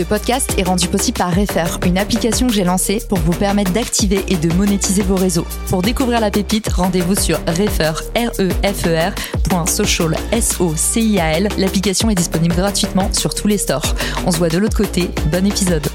Ce 0.00 0.04
podcast 0.06 0.54
est 0.56 0.62
rendu 0.62 0.88
possible 0.88 1.18
par 1.18 1.28
Refer, 1.28 1.78
une 1.84 1.98
application 1.98 2.46
que 2.46 2.54
j'ai 2.54 2.64
lancée 2.64 3.02
pour 3.06 3.18
vous 3.18 3.34
permettre 3.34 3.70
d'activer 3.72 4.24
et 4.28 4.36
de 4.36 4.50
monétiser 4.54 5.02
vos 5.02 5.14
réseaux. 5.14 5.46
Pour 5.68 5.82
découvrir 5.82 6.20
la 6.20 6.30
pépite, 6.30 6.70
rendez-vous 6.72 7.14
sur 7.14 7.36
refer, 7.40 7.92
r 8.16 8.30
e 8.40 8.48
f 8.62 8.86
e 8.86 8.96
r 8.96 9.68
.social, 9.68 10.16
s 10.32 10.56
o 10.58 10.72
c 10.74 11.02
i 11.02 11.20
a 11.20 11.36
l. 11.36 11.48
L'application 11.58 12.08
est 12.08 12.14
disponible 12.14 12.54
gratuitement 12.54 13.12
sur 13.12 13.34
tous 13.34 13.46
les 13.46 13.58
stores. 13.58 13.94
On 14.24 14.32
se 14.32 14.38
voit 14.38 14.48
de 14.48 14.56
l'autre 14.56 14.78
côté. 14.78 15.10
Bon 15.30 15.44
épisode. 15.44 15.86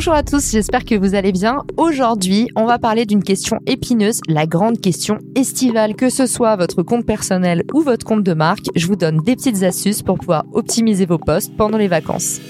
Bonjour 0.00 0.14
à 0.14 0.22
tous, 0.22 0.52
j'espère 0.52 0.86
que 0.86 0.94
vous 0.94 1.14
allez 1.14 1.30
bien. 1.30 1.62
Aujourd'hui, 1.76 2.48
on 2.56 2.64
va 2.64 2.78
parler 2.78 3.04
d'une 3.04 3.22
question 3.22 3.58
épineuse, 3.66 4.22
la 4.28 4.46
grande 4.46 4.80
question 4.80 5.18
estivale. 5.36 5.94
Que 5.94 6.08
ce 6.08 6.24
soit 6.24 6.56
votre 6.56 6.82
compte 6.82 7.04
personnel 7.04 7.64
ou 7.74 7.82
votre 7.82 8.06
compte 8.06 8.22
de 8.22 8.32
marque, 8.32 8.64
je 8.74 8.86
vous 8.86 8.96
donne 8.96 9.18
des 9.18 9.36
petites 9.36 9.62
astuces 9.62 10.00
pour 10.00 10.16
pouvoir 10.16 10.44
optimiser 10.54 11.04
vos 11.04 11.18
posts 11.18 11.54
pendant 11.54 11.76
les 11.76 11.86
vacances. 11.86 12.40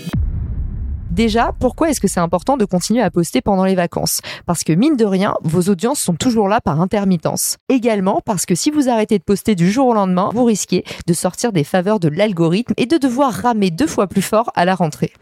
Déjà, 1.10 1.52
pourquoi 1.58 1.90
est-ce 1.90 2.00
que 2.00 2.06
c'est 2.06 2.20
important 2.20 2.56
de 2.56 2.64
continuer 2.64 3.02
à 3.02 3.10
poster 3.10 3.40
pendant 3.40 3.64
les 3.64 3.74
vacances? 3.74 4.20
Parce 4.46 4.62
que 4.62 4.72
mine 4.72 4.94
de 4.94 5.04
rien, 5.04 5.34
vos 5.42 5.62
audiences 5.62 5.98
sont 5.98 6.14
toujours 6.14 6.46
là 6.46 6.60
par 6.60 6.80
intermittence. 6.80 7.56
Également 7.68 8.20
parce 8.24 8.46
que 8.46 8.54
si 8.54 8.70
vous 8.70 8.88
arrêtez 8.88 9.18
de 9.18 9.24
poster 9.24 9.56
du 9.56 9.72
jour 9.72 9.88
au 9.88 9.94
lendemain, 9.94 10.30
vous 10.32 10.44
risquez 10.44 10.84
de 11.08 11.12
sortir 11.12 11.50
des 11.50 11.64
faveurs 11.64 11.98
de 11.98 12.06
l'algorithme 12.06 12.74
et 12.76 12.86
de 12.86 12.96
devoir 12.96 13.32
ramer 13.32 13.72
deux 13.72 13.88
fois 13.88 14.06
plus 14.06 14.22
fort 14.22 14.52
à 14.54 14.64
la 14.64 14.76
rentrée. 14.76 15.12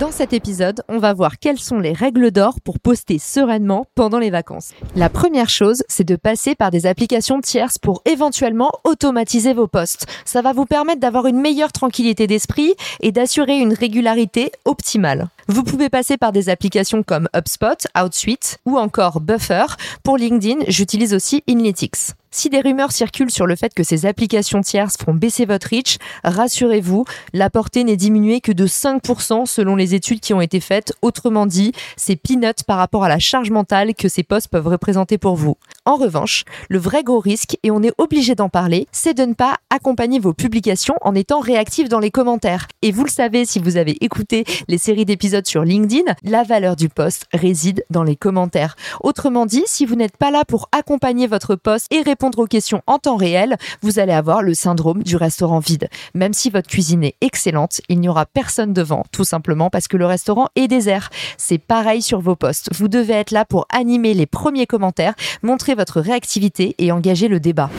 Dans 0.00 0.10
cet 0.10 0.32
épisode, 0.32 0.82
on 0.88 0.96
va 0.96 1.12
voir 1.12 1.38
quelles 1.38 1.58
sont 1.58 1.78
les 1.78 1.92
règles 1.92 2.30
d'or 2.30 2.58
pour 2.64 2.80
poster 2.80 3.18
sereinement 3.18 3.84
pendant 3.94 4.18
les 4.18 4.30
vacances. 4.30 4.70
La 4.96 5.10
première 5.10 5.50
chose, 5.50 5.82
c'est 5.88 6.08
de 6.08 6.16
passer 6.16 6.54
par 6.54 6.70
des 6.70 6.86
applications 6.86 7.42
tierces 7.42 7.76
pour 7.76 8.00
éventuellement 8.06 8.72
automatiser 8.84 9.52
vos 9.52 9.66
posts. 9.66 10.06
Ça 10.24 10.40
va 10.40 10.54
vous 10.54 10.64
permettre 10.64 11.00
d'avoir 11.00 11.26
une 11.26 11.38
meilleure 11.38 11.70
tranquillité 11.70 12.26
d'esprit 12.26 12.72
et 13.00 13.12
d'assurer 13.12 13.58
une 13.58 13.74
régularité 13.74 14.52
optimale. 14.64 15.28
Vous 15.48 15.64
pouvez 15.64 15.90
passer 15.90 16.16
par 16.16 16.32
des 16.32 16.48
applications 16.48 17.02
comme 17.02 17.28
HubSpot, 17.36 17.86
Outsuite 18.02 18.56
ou 18.64 18.78
encore 18.78 19.20
Buffer. 19.20 19.66
Pour 20.02 20.16
LinkedIn, 20.16 20.64
j'utilise 20.66 21.12
aussi 21.12 21.44
Inlytics. 21.46 22.14
Si 22.32 22.48
des 22.48 22.60
rumeurs 22.60 22.92
circulent 22.92 23.32
sur 23.32 23.48
le 23.48 23.56
fait 23.56 23.74
que 23.74 23.82
ces 23.82 24.06
applications 24.06 24.60
tierces 24.60 24.96
font 24.96 25.12
baisser 25.12 25.46
votre 25.46 25.66
reach, 25.66 25.98
rassurez-vous, 26.22 27.04
la 27.32 27.50
portée 27.50 27.82
n'est 27.82 27.96
diminuée 27.96 28.40
que 28.40 28.52
de 28.52 28.68
5% 28.68 29.46
selon 29.46 29.74
les 29.74 29.96
études 29.96 30.20
qui 30.20 30.32
ont 30.32 30.40
été 30.40 30.60
faites. 30.60 30.92
Autrement 31.02 31.44
dit, 31.44 31.72
c'est 31.96 32.14
peanuts 32.14 32.62
par 32.64 32.78
rapport 32.78 33.02
à 33.02 33.08
la 33.08 33.18
charge 33.18 33.50
mentale 33.50 33.96
que 33.96 34.08
ces 34.08 34.22
posts 34.22 34.46
peuvent 34.46 34.68
représenter 34.68 35.18
pour 35.18 35.34
vous. 35.34 35.56
En 35.84 35.96
revanche, 35.96 36.44
le 36.68 36.78
vrai 36.78 37.02
gros 37.02 37.18
risque, 37.18 37.56
et 37.64 37.72
on 37.72 37.82
est 37.82 37.92
obligé 37.98 38.36
d'en 38.36 38.48
parler, 38.48 38.86
c'est 38.92 39.14
de 39.14 39.24
ne 39.24 39.34
pas 39.34 39.56
accompagner 39.68 40.20
vos 40.20 40.32
publications 40.32 40.98
en 41.00 41.16
étant 41.16 41.40
réactif 41.40 41.88
dans 41.88 41.98
les 41.98 42.12
commentaires. 42.12 42.68
Et 42.82 42.92
vous 42.92 43.02
le 43.02 43.10
savez 43.10 43.44
si 43.44 43.58
vous 43.58 43.76
avez 43.76 43.96
écouté 44.04 44.44
les 44.68 44.78
séries 44.78 45.04
d'épisodes 45.04 45.48
sur 45.48 45.64
LinkedIn, 45.64 46.14
la 46.22 46.44
valeur 46.44 46.76
du 46.76 46.88
post 46.88 47.26
réside 47.32 47.84
dans 47.90 48.04
les 48.04 48.14
commentaires. 48.14 48.76
Autrement 49.00 49.46
dit, 49.46 49.64
si 49.66 49.84
vous 49.84 49.96
n'êtes 49.96 50.16
pas 50.16 50.30
là 50.30 50.44
pour 50.44 50.68
accompagner 50.70 51.26
votre 51.26 51.56
post 51.56 51.88
et 51.90 52.02
répondre 52.02 52.19
répondre 52.20 52.40
aux 52.40 52.46
questions 52.46 52.82
en 52.86 52.98
temps 52.98 53.16
réel, 53.16 53.56
vous 53.80 53.98
allez 53.98 54.12
avoir 54.12 54.42
le 54.42 54.52
syndrome 54.52 55.02
du 55.02 55.16
restaurant 55.16 55.58
vide. 55.58 55.88
Même 56.12 56.34
si 56.34 56.50
votre 56.50 56.68
cuisine 56.68 57.02
est 57.02 57.14
excellente, 57.22 57.80
il 57.88 57.98
n'y 57.98 58.10
aura 58.10 58.26
personne 58.26 58.74
devant, 58.74 59.04
tout 59.10 59.24
simplement 59.24 59.70
parce 59.70 59.88
que 59.88 59.96
le 59.96 60.04
restaurant 60.04 60.48
est 60.54 60.68
désert. 60.68 61.08
C'est 61.38 61.56
pareil 61.56 62.02
sur 62.02 62.20
vos 62.20 62.36
posts. 62.36 62.68
Vous 62.74 62.88
devez 62.88 63.14
être 63.14 63.30
là 63.30 63.46
pour 63.46 63.66
animer 63.70 64.12
les 64.12 64.26
premiers 64.26 64.66
commentaires, 64.66 65.14
montrer 65.42 65.74
votre 65.74 65.98
réactivité 65.98 66.74
et 66.76 66.92
engager 66.92 67.28
le 67.28 67.40
débat. 67.40 67.70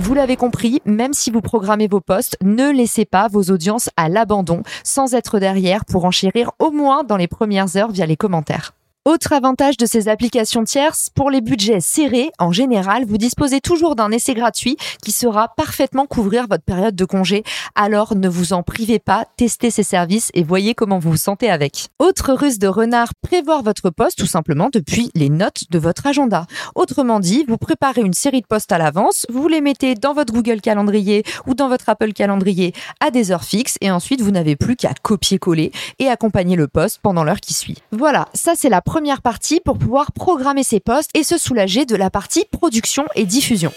Vous 0.00 0.14
l'avez 0.14 0.34
compris, 0.34 0.82
même 0.84 1.12
si 1.12 1.30
vous 1.30 1.40
programmez 1.40 1.86
vos 1.86 2.00
posts, 2.00 2.36
ne 2.42 2.72
laissez 2.72 3.04
pas 3.04 3.28
vos 3.28 3.52
audiences 3.52 3.88
à 3.96 4.08
l'abandon 4.08 4.64
sans 4.82 5.14
être 5.14 5.38
derrière 5.38 5.84
pour 5.84 6.06
enchérir 6.06 6.50
au 6.58 6.72
moins 6.72 7.04
dans 7.04 7.16
les 7.16 7.28
premières 7.28 7.76
heures 7.76 7.92
via 7.92 8.04
les 8.04 8.16
commentaires. 8.16 8.72
Autre 9.06 9.32
avantage 9.32 9.76
de 9.76 9.86
ces 9.86 10.08
applications 10.08 10.64
tierces, 10.64 11.10
pour 11.14 11.30
les 11.30 11.40
budgets 11.40 11.78
serrés, 11.78 12.32
en 12.40 12.50
général, 12.50 13.04
vous 13.04 13.18
disposez 13.18 13.60
toujours 13.60 13.94
d'un 13.94 14.10
essai 14.10 14.34
gratuit 14.34 14.76
qui 15.00 15.12
sera 15.12 15.46
parfaitement 15.56 16.06
couvrir 16.06 16.48
votre 16.50 16.64
période 16.64 16.96
de 16.96 17.04
congé. 17.04 17.44
Alors 17.76 18.16
ne 18.16 18.28
vous 18.28 18.52
en 18.52 18.64
privez 18.64 18.98
pas, 18.98 19.24
testez 19.36 19.70
ces 19.70 19.84
services 19.84 20.32
et 20.34 20.42
voyez 20.42 20.74
comment 20.74 20.98
vous 20.98 21.12
vous 21.12 21.16
sentez 21.16 21.48
avec. 21.48 21.86
Autre 22.00 22.32
ruse 22.32 22.58
de 22.58 22.66
renard, 22.66 23.14
prévoir 23.22 23.62
votre 23.62 23.90
poste 23.90 24.18
tout 24.18 24.26
simplement 24.26 24.70
depuis 24.72 25.12
les 25.14 25.28
notes 25.28 25.70
de 25.70 25.78
votre 25.78 26.08
agenda. 26.08 26.48
Autrement 26.74 27.20
dit, 27.20 27.44
vous 27.46 27.58
préparez 27.58 28.00
une 28.00 28.12
série 28.12 28.40
de 28.40 28.46
postes 28.46 28.72
à 28.72 28.78
l'avance, 28.78 29.24
vous 29.28 29.46
les 29.46 29.60
mettez 29.60 29.94
dans 29.94 30.14
votre 30.14 30.32
Google 30.32 30.60
Calendrier 30.60 31.22
ou 31.46 31.54
dans 31.54 31.68
votre 31.68 31.88
Apple 31.88 32.12
Calendrier 32.12 32.74
à 32.98 33.12
des 33.12 33.30
heures 33.30 33.44
fixes 33.44 33.76
et 33.80 33.92
ensuite 33.92 34.20
vous 34.20 34.32
n'avez 34.32 34.56
plus 34.56 34.74
qu'à 34.74 34.94
copier-coller 35.00 35.70
et 36.00 36.08
accompagner 36.08 36.56
le 36.56 36.66
poste 36.66 36.98
pendant 37.00 37.22
l'heure 37.22 37.40
qui 37.40 37.54
suit. 37.54 37.78
Voilà, 37.92 38.26
ça 38.34 38.54
c'est 38.56 38.68
la 38.68 38.80
première 38.80 38.95
partie 39.22 39.60
pour 39.60 39.78
pouvoir 39.78 40.12
programmer 40.12 40.62
ses 40.62 40.80
postes 40.80 41.10
et 41.14 41.22
se 41.22 41.38
soulager 41.38 41.84
de 41.84 41.96
la 41.96 42.10
partie 42.10 42.46
production 42.50 43.04
et 43.14 43.26
diffusion. 43.26 43.72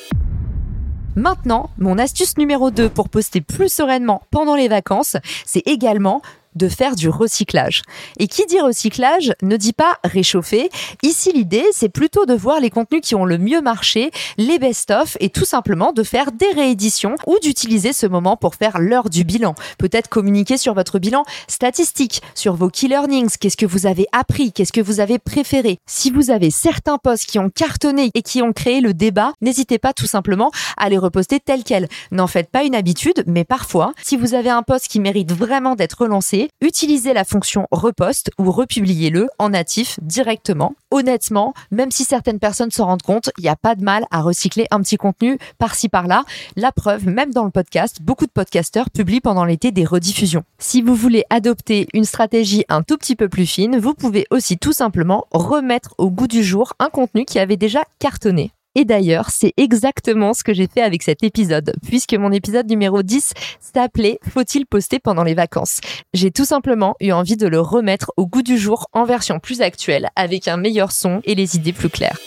Maintenant, 1.15 1.69
mon 1.77 1.97
astuce 1.97 2.37
numéro 2.37 2.71
2 2.71 2.87
pour 2.89 3.09
poster 3.09 3.41
plus 3.41 3.71
sereinement 3.71 4.21
pendant 4.31 4.55
les 4.55 4.69
vacances, 4.69 5.17
c'est 5.45 5.67
également 5.67 6.21
de 6.55 6.67
faire 6.67 6.95
du 6.95 7.09
recyclage. 7.09 7.81
Et 8.17 8.27
qui 8.27 8.45
dit 8.45 8.59
recyclage 8.59 9.33
ne 9.41 9.57
dit 9.57 9.73
pas 9.73 9.97
réchauffer. 10.03 10.69
Ici, 11.03 11.31
l'idée, 11.33 11.65
c'est 11.71 11.89
plutôt 11.89 12.25
de 12.25 12.33
voir 12.33 12.59
les 12.59 12.69
contenus 12.69 13.01
qui 13.03 13.15
ont 13.15 13.25
le 13.25 13.37
mieux 13.37 13.61
marché, 13.61 14.11
les 14.37 14.59
best-of, 14.59 15.17
et 15.19 15.29
tout 15.29 15.45
simplement 15.45 15.93
de 15.93 16.03
faire 16.03 16.31
des 16.31 16.51
rééditions 16.55 17.15
ou 17.27 17.37
d'utiliser 17.41 17.93
ce 17.93 18.07
moment 18.07 18.37
pour 18.37 18.55
faire 18.55 18.79
l'heure 18.79 19.09
du 19.09 19.23
bilan. 19.23 19.55
Peut-être 19.77 20.09
communiquer 20.09 20.57
sur 20.57 20.73
votre 20.73 20.99
bilan 20.99 21.23
statistique, 21.47 22.21
sur 22.35 22.55
vos 22.55 22.69
key 22.69 22.87
learnings, 22.87 23.37
qu'est-ce 23.39 23.57
que 23.57 23.65
vous 23.65 23.85
avez 23.85 24.07
appris, 24.11 24.51
qu'est-ce 24.51 24.73
que 24.73 24.81
vous 24.81 24.99
avez 24.99 25.19
préféré. 25.19 25.79
Si 25.85 26.11
vous 26.11 26.31
avez 26.31 26.51
certains 26.51 26.97
posts 26.97 27.25
qui 27.25 27.39
ont 27.39 27.49
cartonné 27.49 28.11
et 28.13 28.21
qui 28.21 28.41
ont 28.41 28.53
créé 28.53 28.81
le 28.81 28.93
débat, 28.93 29.33
n'hésitez 29.41 29.79
pas 29.79 29.93
tout 29.93 30.07
simplement 30.07 30.51
à 30.77 30.89
les 30.89 30.97
reposter 30.97 31.39
tels 31.39 31.63
quels. 31.63 31.87
N'en 32.11 32.27
faites 32.27 32.49
pas 32.49 32.63
une 32.63 32.75
habitude, 32.75 33.23
mais 33.27 33.43
parfois, 33.43 33.93
si 34.01 34.17
vous 34.17 34.33
avez 34.33 34.49
un 34.49 34.63
post 34.63 34.87
qui 34.87 34.99
mérite 34.99 35.31
vraiment 35.31 35.75
d'être 35.75 36.01
relancé, 36.01 36.48
utilisez 36.61 37.13
la 37.13 37.23
fonction 37.23 37.67
reposte 37.71 38.31
ou 38.37 38.51
republiez-le 38.51 39.27
en 39.39 39.49
natif 39.49 39.99
directement. 40.01 40.75
Honnêtement, 40.91 41.53
même 41.71 41.91
si 41.91 42.03
certaines 42.03 42.39
personnes 42.39 42.71
s'en 42.71 42.85
rendent 42.85 43.01
compte, 43.01 43.31
il 43.37 43.41
n'y 43.43 43.49
a 43.49 43.55
pas 43.55 43.75
de 43.75 43.83
mal 43.83 44.05
à 44.11 44.21
recycler 44.21 44.65
un 44.71 44.81
petit 44.81 44.97
contenu 44.97 45.37
par-ci 45.57 45.89
par-là. 45.89 46.23
La 46.55 46.71
preuve, 46.71 47.07
même 47.07 47.31
dans 47.31 47.45
le 47.45 47.51
podcast, 47.51 47.97
beaucoup 48.01 48.25
de 48.25 48.31
podcasteurs 48.31 48.89
publient 48.89 49.21
pendant 49.21 49.45
l'été 49.45 49.71
des 49.71 49.85
rediffusions. 49.85 50.43
Si 50.57 50.81
vous 50.81 50.95
voulez 50.95 51.23
adopter 51.29 51.87
une 51.93 52.05
stratégie 52.05 52.65
un 52.69 52.83
tout 52.83 52.97
petit 52.97 53.15
peu 53.15 53.29
plus 53.29 53.45
fine, 53.45 53.77
vous 53.79 53.93
pouvez 53.93 54.25
aussi 54.31 54.57
tout 54.57 54.73
simplement 54.73 55.25
remettre 55.31 55.93
au 55.97 56.09
goût 56.09 56.27
du 56.27 56.43
jour 56.43 56.73
un 56.79 56.89
contenu 56.89 57.25
qui 57.25 57.39
avait 57.39 57.57
déjà 57.57 57.83
cartonné. 57.99 58.51
Et 58.75 58.85
d'ailleurs, 58.85 59.29
c'est 59.31 59.53
exactement 59.57 60.33
ce 60.33 60.43
que 60.43 60.53
j'ai 60.53 60.67
fait 60.67 60.81
avec 60.81 61.01
cet 61.01 61.23
épisode, 61.23 61.73
puisque 61.87 62.13
mon 62.13 62.31
épisode 62.31 62.69
numéro 62.69 63.01
10 63.01 63.33
s'appelait 63.59 64.19
Faut-il 64.29 64.65
poster 64.67 64.99
pendant 64.99 65.23
les 65.23 65.33
vacances? 65.33 65.81
J'ai 66.13 66.31
tout 66.31 66.45
simplement 66.45 66.95
eu 67.01 67.11
envie 67.11 67.37
de 67.37 67.47
le 67.47 67.59
remettre 67.59 68.11
au 68.15 68.27
goût 68.27 68.43
du 68.43 68.57
jour 68.57 68.87
en 68.93 69.05
version 69.05 69.39
plus 69.39 69.61
actuelle, 69.61 70.09
avec 70.15 70.47
un 70.47 70.57
meilleur 70.57 70.91
son 70.91 71.21
et 71.23 71.35
les 71.35 71.55
idées 71.55 71.73
plus 71.73 71.89
claires. 71.89 72.19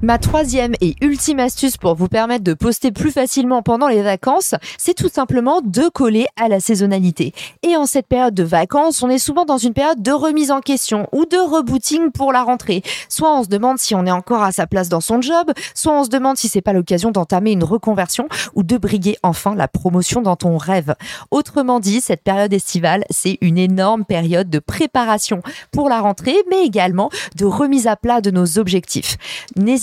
Ma 0.00 0.16
troisième 0.16 0.74
et 0.80 0.94
ultime 1.00 1.40
astuce 1.40 1.76
pour 1.76 1.96
vous 1.96 2.06
permettre 2.06 2.44
de 2.44 2.54
poster 2.54 2.92
plus 2.92 3.10
facilement 3.10 3.62
pendant 3.62 3.88
les 3.88 4.02
vacances, 4.02 4.54
c'est 4.78 4.94
tout 4.94 5.08
simplement 5.08 5.60
de 5.60 5.88
coller 5.88 6.28
à 6.36 6.46
la 6.46 6.60
saisonnalité. 6.60 7.34
Et 7.64 7.76
en 7.76 7.84
cette 7.84 8.06
période 8.06 8.34
de 8.34 8.44
vacances, 8.44 9.02
on 9.02 9.10
est 9.10 9.18
souvent 9.18 9.44
dans 9.44 9.58
une 9.58 9.72
période 9.72 10.00
de 10.00 10.12
remise 10.12 10.52
en 10.52 10.60
question 10.60 11.08
ou 11.10 11.24
de 11.26 11.36
rebooting 11.36 12.12
pour 12.12 12.32
la 12.32 12.44
rentrée. 12.44 12.84
Soit 13.08 13.36
on 13.36 13.42
se 13.42 13.48
demande 13.48 13.78
si 13.78 13.96
on 13.96 14.06
est 14.06 14.12
encore 14.12 14.44
à 14.44 14.52
sa 14.52 14.68
place 14.68 14.88
dans 14.88 15.00
son 15.00 15.20
job, 15.20 15.50
soit 15.74 15.98
on 15.98 16.04
se 16.04 16.10
demande 16.10 16.36
si 16.36 16.48
c'est 16.48 16.60
pas 16.60 16.72
l'occasion 16.72 17.10
d'entamer 17.10 17.50
une 17.50 17.64
reconversion 17.64 18.28
ou 18.54 18.62
de 18.62 18.78
briguer 18.78 19.16
enfin 19.24 19.56
la 19.56 19.66
promotion 19.66 20.22
dans 20.22 20.36
ton 20.36 20.58
rêve. 20.58 20.94
Autrement 21.32 21.80
dit, 21.80 22.00
cette 22.00 22.22
période 22.22 22.52
estivale, 22.52 23.04
c'est 23.10 23.36
une 23.40 23.58
énorme 23.58 24.04
période 24.04 24.48
de 24.48 24.60
préparation 24.60 25.42
pour 25.72 25.88
la 25.88 26.00
rentrée, 26.00 26.36
mais 26.48 26.64
également 26.64 27.10
de 27.34 27.46
remise 27.46 27.88
à 27.88 27.96
plat 27.96 28.20
de 28.20 28.30
nos 28.30 28.58
objectifs. 28.58 29.16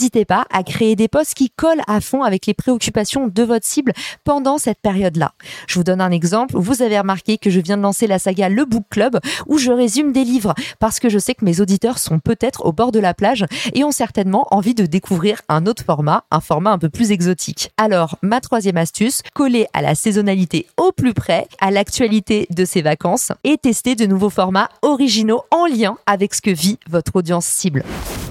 N'hésitez 0.05 0.25
pas 0.25 0.45
à 0.51 0.61
créer 0.61 0.95
des 0.95 1.07
posts 1.07 1.33
qui 1.33 1.49
collent 1.49 1.81
à 1.87 1.99
fond 1.99 2.21
avec 2.21 2.45
les 2.45 2.53
préoccupations 2.53 3.25
de 3.25 3.41
votre 3.41 3.65
cible 3.65 3.91
pendant 4.23 4.59
cette 4.59 4.79
période-là. 4.79 5.31
Je 5.67 5.79
vous 5.79 5.83
donne 5.83 5.99
un 5.99 6.11
exemple. 6.11 6.53
Vous 6.55 6.83
avez 6.83 6.99
remarqué 6.99 7.39
que 7.39 7.49
je 7.49 7.59
viens 7.59 7.75
de 7.75 7.81
lancer 7.81 8.05
la 8.05 8.19
saga 8.19 8.47
Le 8.47 8.65
Book 8.65 8.83
Club 8.91 9.19
où 9.47 9.57
je 9.57 9.71
résume 9.71 10.11
des 10.11 10.23
livres 10.23 10.53
parce 10.79 10.99
que 10.99 11.09
je 11.09 11.17
sais 11.17 11.33
que 11.33 11.43
mes 11.43 11.59
auditeurs 11.59 11.97
sont 11.97 12.19
peut-être 12.19 12.67
au 12.67 12.71
bord 12.71 12.91
de 12.91 12.99
la 12.99 13.15
plage 13.15 13.47
et 13.73 13.83
ont 13.83 13.91
certainement 13.91 14.45
envie 14.51 14.75
de 14.75 14.85
découvrir 14.85 15.41
un 15.49 15.65
autre 15.65 15.83
format, 15.83 16.23
un 16.29 16.39
format 16.39 16.69
un 16.69 16.77
peu 16.77 16.89
plus 16.89 17.11
exotique. 17.11 17.71
Alors, 17.77 18.19
ma 18.21 18.41
troisième 18.41 18.77
astuce, 18.77 19.23
coller 19.33 19.65
à 19.73 19.81
la 19.81 19.95
saisonnalité 19.95 20.67
au 20.77 20.91
plus 20.91 21.15
près, 21.15 21.47
à 21.59 21.71
l'actualité 21.71 22.45
de 22.51 22.63
ces 22.63 22.83
vacances 22.83 23.31
et 23.43 23.57
tester 23.57 23.95
de 23.95 24.05
nouveaux 24.05 24.29
formats 24.29 24.69
originaux 24.83 25.41
en 25.49 25.65
lien 25.65 25.97
avec 26.05 26.35
ce 26.35 26.41
que 26.41 26.51
vit 26.51 26.77
votre 26.91 27.15
audience 27.15 27.47
cible. 27.47 27.83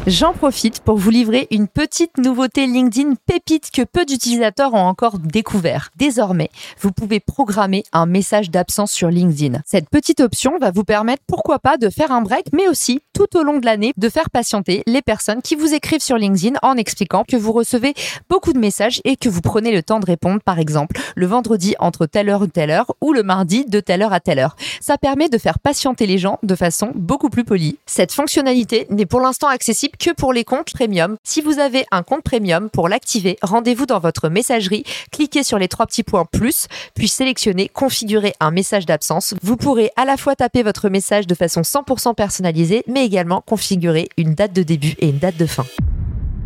J'en 0.07 0.35
profite 0.35 0.81
pour 0.81 0.99
vous 0.99 1.09
livrer 1.09 1.49
une 1.51 1.67
petite 1.67 2.19
nouveauté 2.19 2.67
LinkedIn 2.67 3.15
pépite 3.25 3.71
que 3.71 3.81
peu 3.81 4.05
d'utilisateurs 4.05 4.75
ont 4.75 4.87
encore 4.87 5.19
découvert. 5.19 5.89
Désormais, 5.97 6.51
vous 6.79 6.93
pouvez 6.93 7.21
programmer 7.21 7.85
un 7.95 8.05
message 8.05 8.51
d'absence 8.51 8.93
sur 8.93 9.09
LinkedIn. 9.09 9.63
Cette 9.65 9.89
petite 9.89 10.21
option 10.21 10.59
va 10.59 10.73
vous 10.73 10.85
permettre, 10.85 11.23
pourquoi 11.27 11.59
pas, 11.59 11.79
de 11.79 11.89
faire 11.89 12.13
un 12.13 12.21
break, 12.21 12.49
mais 12.53 12.69
aussi 12.69 13.01
tout 13.15 13.35
au 13.35 13.43
long 13.43 13.59
de 13.59 13.65
l'année, 13.65 13.95
de 13.97 14.11
faire 14.11 14.29
patienter 14.29 14.83
les 14.87 15.01
personnes 15.01 15.41
qui 15.41 15.55
vous 15.55 15.73
écrivent 15.73 16.03
sur 16.03 16.19
LinkedIn 16.19 16.59
en 16.61 16.77
expliquant 16.77 17.25
que 17.27 17.39
vous 17.39 17.53
recevez 17.53 17.95
beaucoup 18.29 18.53
de 18.53 18.59
messages 18.59 19.01
et 19.05 19.17
que 19.17 19.31
vous 19.31 19.41
prenez 19.41 19.73
le 19.73 19.83
temps 19.83 20.01
de 20.01 20.07
répondre, 20.07 20.43
par 20.45 20.59
exemple, 20.59 21.01
le 21.17 21.25
vendredi 21.25 21.77
entre 21.79 22.05
telle 22.05 22.29
heure 22.29 22.43
ou 22.43 22.47
telle 22.47 22.71
heure 22.71 22.93
ou 23.01 23.15
le 23.15 23.23
mardi 23.23 23.65
de 23.65 23.81
telle 23.81 24.03
heure 24.03 24.13
à 24.13 24.21
telle 24.21 24.41
heure. 24.41 24.57
Ça 24.83 24.99
permet 24.99 25.31
de 25.31 25.39
faire 25.39 25.59
patienter 25.59 26.07
les 26.07 26.19
gens 26.19 26.39
de 26.43 26.55
façon 26.55 26.93
beaucoup 26.95 27.31
plus 27.31 27.45
polie. 27.45 27.79
Cette 27.87 28.13
fonctionnalité 28.13 28.87
n'est 28.91 29.07
pour 29.07 29.21
l'instant 29.21 29.49
accessible 29.49 29.94
que 29.99 30.13
pour 30.13 30.33
les 30.33 30.45
comptes 30.45 30.73
premium. 30.73 31.17
Si 31.25 31.41
vous 31.41 31.59
avez 31.59 31.85
un 31.91 32.03
compte 32.03 32.23
premium, 32.23 32.71
pour 32.71 32.89
l'activer, 32.89 33.37
rendez-vous 33.43 33.87
dans 33.87 33.99
votre 33.99 34.29
messagerie, 34.29 34.85
cliquez 35.11 35.43
sur 35.43 35.59
les 35.59 35.69
trois 35.69 35.87
petits 35.87 36.03
points 36.03 36.25
plus, 36.25 36.67
puis 36.95 37.09
sélectionnez 37.09 37.69
configurer 37.69 38.35
un 38.41 38.51
message 38.51 38.87
d'absence. 38.87 39.35
Vous 39.43 39.57
pourrez 39.57 39.91
à 39.97 40.05
la 40.05 40.17
fois 40.17 40.37
taper 40.37 40.63
votre 40.63 40.89
message 40.89 41.27
de 41.27 41.35
façon 41.35 41.63
100% 41.63 42.15
personnalisée, 42.15 42.83
mais 42.87 43.05
également 43.05 43.41
configurer 43.41 44.09
une 44.17 44.35
date 44.35 44.53
de 44.53 44.63
début 44.63 44.95
et 44.99 45.09
une 45.09 45.19
date 45.19 45.37
de 45.37 45.47
fin. 45.47 45.65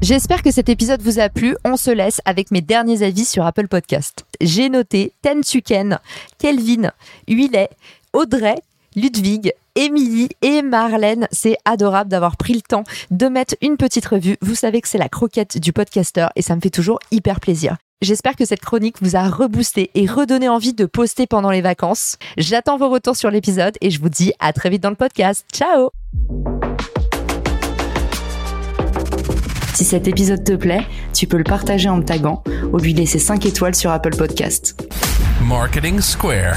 J'espère 0.00 0.44
que 0.44 0.52
cet 0.52 0.68
épisode 0.68 1.02
vous 1.02 1.18
a 1.18 1.28
plu. 1.28 1.56
On 1.64 1.76
se 1.76 1.90
laisse 1.90 2.20
avec 2.24 2.52
mes 2.52 2.60
derniers 2.60 3.02
avis 3.02 3.24
sur 3.24 3.44
Apple 3.44 3.66
Podcast. 3.66 4.24
J'ai 4.40 4.68
noté 4.68 5.12
Tensuken, 5.22 5.98
Kelvin, 6.38 6.92
Huilet, 7.26 7.68
Audrey, 8.12 8.54
Ludwig, 8.96 9.52
Émilie 9.74 10.28
et 10.42 10.62
Marlène. 10.62 11.28
C'est 11.30 11.56
adorable 11.64 12.10
d'avoir 12.10 12.36
pris 12.36 12.54
le 12.54 12.62
temps 12.62 12.84
de 13.10 13.26
mettre 13.26 13.54
une 13.60 13.76
petite 13.76 14.06
revue. 14.06 14.36
Vous 14.40 14.54
savez 14.54 14.80
que 14.80 14.88
c'est 14.88 14.98
la 14.98 15.08
croquette 15.08 15.58
du 15.58 15.72
podcasteur 15.72 16.30
et 16.36 16.42
ça 16.42 16.56
me 16.56 16.60
fait 16.60 16.70
toujours 16.70 16.98
hyper 17.10 17.40
plaisir. 17.40 17.76
J'espère 18.00 18.36
que 18.36 18.44
cette 18.44 18.60
chronique 18.60 19.02
vous 19.02 19.16
a 19.16 19.28
reboosté 19.28 19.90
et 19.94 20.06
redonné 20.06 20.48
envie 20.48 20.72
de 20.72 20.86
poster 20.86 21.26
pendant 21.26 21.50
les 21.50 21.60
vacances. 21.62 22.16
J'attends 22.36 22.78
vos 22.78 22.88
retours 22.88 23.16
sur 23.16 23.30
l'épisode 23.30 23.76
et 23.80 23.90
je 23.90 24.00
vous 24.00 24.08
dis 24.08 24.32
à 24.38 24.52
très 24.52 24.70
vite 24.70 24.82
dans 24.82 24.90
le 24.90 24.96
podcast. 24.96 25.44
Ciao 25.52 25.90
Si 29.74 29.84
cet 29.84 30.08
épisode 30.08 30.44
te 30.44 30.54
plaît, 30.54 30.86
tu 31.12 31.26
peux 31.26 31.38
le 31.38 31.44
partager 31.44 31.88
en 31.88 31.98
me 31.98 32.04
taguant 32.04 32.42
ou 32.72 32.78
lui 32.78 32.94
laisser 32.94 33.18
5 33.18 33.46
étoiles 33.46 33.74
sur 33.74 33.90
Apple 33.90 34.16
Podcast. 34.16 34.76
Marketing 35.40 36.00
Square. 36.00 36.56